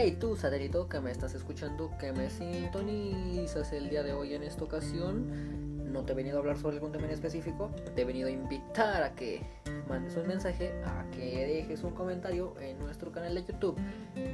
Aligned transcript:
Hey 0.00 0.12
tú, 0.12 0.36
satélito, 0.36 0.88
que 0.88 1.00
me 1.00 1.10
estás 1.10 1.34
escuchando, 1.34 1.90
que 1.98 2.12
me 2.12 2.30
sintonizas 2.30 3.72
el 3.72 3.90
día 3.90 4.04
de 4.04 4.12
hoy 4.12 4.32
en 4.32 4.44
esta 4.44 4.62
ocasión. 4.62 5.92
No 5.92 6.04
te 6.04 6.12
he 6.12 6.14
venido 6.14 6.36
a 6.36 6.38
hablar 6.38 6.56
sobre 6.56 6.76
algún 6.76 6.92
tema 6.92 7.06
en 7.06 7.10
específico, 7.10 7.72
te 7.96 8.02
he 8.02 8.04
venido 8.04 8.28
a 8.28 8.30
invitar 8.30 9.02
a 9.02 9.16
que 9.16 9.42
mandes 9.88 10.16
un 10.16 10.28
mensaje, 10.28 10.72
a 10.84 11.04
que 11.10 11.48
dejes 11.48 11.82
un 11.82 11.94
comentario 11.94 12.54
en 12.60 12.78
nuestro 12.78 13.10
canal 13.10 13.34
de 13.34 13.42
YouTube, 13.42 13.76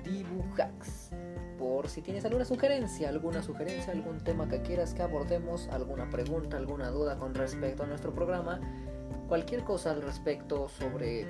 Dibujax. 0.05 1.13
Por 1.59 1.89
si 1.89 2.03
tienes 2.03 2.27
alguna 2.27 2.45
sugerencia, 2.45 3.09
alguna 3.09 3.43
sugerencia, 3.43 3.95
algún 3.95 4.19
tema 4.19 4.47
que 4.47 4.61
quieras 4.61 4.93
que 4.93 5.01
abordemos, 5.01 5.69
alguna 5.69 6.11
pregunta, 6.11 6.59
alguna 6.59 6.91
duda 6.91 7.19
con 7.19 7.35
respecto 7.35 7.85
a 7.85 7.87
nuestro 7.87 8.13
programa, 8.13 8.61
cualquier 9.29 9.65
cosa 9.65 9.93
al 9.93 10.03
respecto 10.03 10.69
sobre 10.69 11.27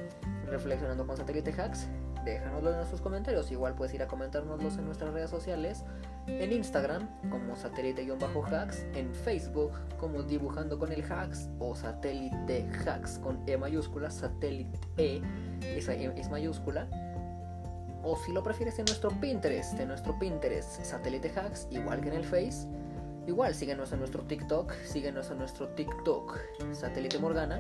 Reflexionando 0.47 1.07
con 1.07 1.17
Satélite 1.17 1.53
Hacks, 1.53 1.89
déjanoslo 2.25 2.71
en 2.71 2.77
nuestros 2.77 3.01
comentarios. 3.01 3.51
Igual 3.51 3.75
puedes 3.75 3.95
ir 3.95 4.03
a 4.03 4.07
comentárnoslos 4.07 4.77
en 4.79 4.87
nuestras 4.87 5.13
redes 5.13 5.31
sociales, 5.31 5.85
en 6.27 6.53
Instagram 6.53 7.09
como 7.31 7.55
satélite-hacks, 7.57 8.87
en 8.95 9.15
Facebook 9.15 9.73
como 9.99 10.23
dibujando 10.23 10.79
con 10.79 10.93
el 10.93 11.03
hacks 11.03 11.49
o 11.59 11.75
satélite 11.75 12.67
hacks 12.87 13.19
con 13.19 13.43
E 13.47 13.57
mayúscula, 13.57 14.11
satélite 14.11 14.79
E, 14.97 15.21
E 15.63 16.13
es 16.17 16.31
mayúscula. 16.31 16.89
O 18.03 18.17
si 18.17 18.33
lo 18.33 18.43
prefieres 18.43 18.79
en 18.79 18.85
nuestro 18.85 19.11
Pinterest, 19.11 19.79
en 19.79 19.89
nuestro 19.89 20.19
Pinterest, 20.19 20.83
satélite 20.83 21.33
hacks, 21.35 21.69
igual 21.71 22.01
que 22.01 22.09
en 22.09 22.15
el 22.15 22.25
Face. 22.25 22.67
Igual 23.27 23.55
síguenos 23.55 23.91
en 23.93 24.01
nuestro 24.01 24.23
TikTok, 24.23 24.73
síguenos 24.85 25.31
en 25.31 25.39
nuestro 25.39 25.69
TikTok, 25.69 26.39
satélite 26.75 27.19
Morgana 27.19 27.59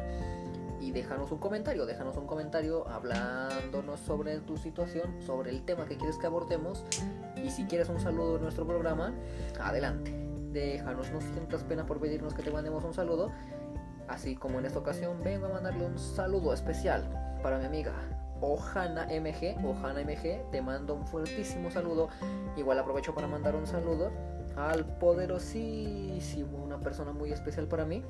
y 0.84 0.92
déjanos 0.92 1.32
un 1.32 1.38
comentario, 1.38 1.86
déjanos 1.86 2.16
un 2.18 2.26
comentario 2.26 2.86
hablándonos 2.88 4.00
sobre 4.00 4.38
tu 4.40 4.58
situación, 4.58 5.22
sobre 5.22 5.50
el 5.50 5.64
tema 5.64 5.86
que 5.86 5.96
quieres 5.96 6.18
que 6.18 6.26
abordemos 6.26 6.84
y 7.42 7.48
si 7.48 7.64
quieres 7.64 7.88
un 7.88 8.00
saludo 8.00 8.36
en 8.36 8.42
nuestro 8.42 8.66
programa, 8.66 9.14
adelante. 9.58 10.12
Déjanos, 10.52 11.10
no 11.10 11.22
sientas 11.22 11.64
pena 11.64 11.86
por 11.86 12.00
pedirnos 12.00 12.34
que 12.34 12.42
te 12.42 12.50
mandemos 12.50 12.84
un 12.84 12.92
saludo, 12.92 13.32
así 14.08 14.36
como 14.36 14.58
en 14.58 14.66
esta 14.66 14.78
ocasión 14.78 15.22
vengo 15.24 15.46
a 15.46 15.48
mandarle 15.54 15.86
un 15.86 15.98
saludo 15.98 16.52
especial 16.52 17.08
para 17.42 17.58
mi 17.58 17.64
amiga 17.64 17.94
Ojana 18.42 19.06
MG, 19.06 19.64
Ojana 19.64 20.00
MG, 20.02 20.50
te 20.50 20.60
mando 20.60 20.94
un 20.94 21.06
fuertísimo 21.06 21.70
saludo. 21.70 22.10
Igual 22.58 22.78
aprovecho 22.78 23.14
para 23.14 23.26
mandar 23.26 23.56
un 23.56 23.66
saludo 23.66 24.10
al 24.54 24.84
poderosísimo, 24.84 26.62
una 26.62 26.78
persona 26.78 27.12
muy 27.12 27.32
especial 27.32 27.68
para 27.68 27.86
mí. 27.86 28.02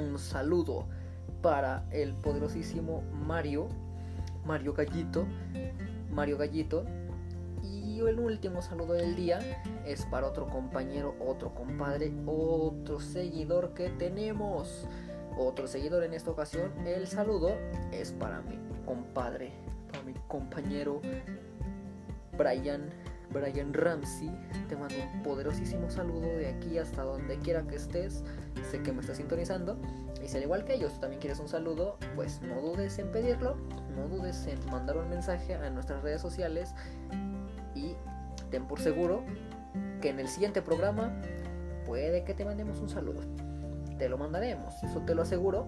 Un 0.00 0.18
saludo 0.18 0.86
para 1.42 1.84
el 1.90 2.14
poderosísimo 2.14 3.02
Mario, 3.26 3.68
Mario 4.46 4.72
Gallito, 4.72 5.26
Mario 6.12 6.38
Gallito. 6.38 6.84
Y 7.62 8.00
el 8.00 8.18
último 8.18 8.62
saludo 8.62 8.94
del 8.94 9.14
día 9.14 9.40
es 9.86 10.06
para 10.06 10.26
otro 10.26 10.48
compañero, 10.48 11.14
otro 11.20 11.54
compadre, 11.54 12.12
otro 12.26 13.00
seguidor 13.00 13.74
que 13.74 13.90
tenemos. 13.90 14.86
Otro 15.38 15.66
seguidor 15.66 16.04
en 16.04 16.14
esta 16.14 16.30
ocasión. 16.30 16.70
El 16.86 17.06
saludo 17.06 17.56
es 17.90 18.12
para 18.12 18.42
mi 18.42 18.58
compadre, 18.84 19.52
para 19.90 20.04
mi 20.04 20.12
compañero 20.28 21.00
Brian 22.36 22.90
Brian 23.32 23.72
Ramsey. 23.72 24.30
Te 24.68 24.76
mando 24.76 24.94
un 25.14 25.22
poderosísimo 25.22 25.90
saludo 25.90 26.26
de 26.26 26.48
aquí 26.48 26.78
hasta 26.78 27.02
donde 27.02 27.38
quiera 27.38 27.62
que 27.62 27.76
estés. 27.76 28.24
Sé 28.70 28.82
que 28.82 28.92
me 28.92 29.00
estás 29.00 29.16
sintonizando. 29.16 29.78
Y 30.22 30.28
si 30.28 30.36
al 30.36 30.44
igual 30.44 30.64
que 30.64 30.74
ellos 30.74 31.00
también 31.00 31.20
quieres 31.20 31.40
un 31.40 31.48
saludo, 31.48 31.98
pues 32.14 32.40
no 32.42 32.60
dudes 32.60 32.98
en 32.98 33.10
pedirlo. 33.10 33.56
No 33.96 34.08
dudes 34.08 34.46
en 34.46 34.58
mandar 34.70 34.96
un 34.96 35.08
mensaje 35.08 35.54
a 35.54 35.70
nuestras 35.70 36.02
redes 36.02 36.20
sociales. 36.20 36.74
Y 37.74 37.94
ten 38.50 38.66
por 38.66 38.80
seguro 38.80 39.22
que 40.00 40.10
en 40.10 40.20
el 40.20 40.28
siguiente 40.28 40.62
programa 40.62 41.12
puede 41.86 42.24
que 42.24 42.34
te 42.34 42.44
mandemos 42.44 42.80
un 42.80 42.88
saludo. 42.88 43.20
Te 43.98 44.08
lo 44.08 44.18
mandaremos, 44.18 44.82
eso 44.82 45.00
te 45.00 45.14
lo 45.14 45.22
aseguro. 45.22 45.66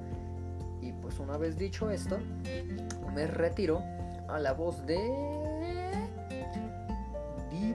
Y 0.80 0.92
pues 0.92 1.18
una 1.18 1.38
vez 1.38 1.56
dicho 1.56 1.90
esto, 1.90 2.18
me 3.14 3.26
retiro 3.26 3.82
a 4.28 4.38
la 4.38 4.52
voz 4.52 4.84
de 4.86 4.98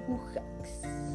Dibujax. 0.09 1.09